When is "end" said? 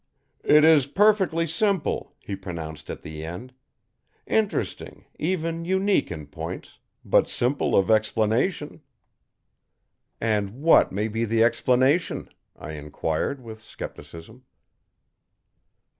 3.23-3.53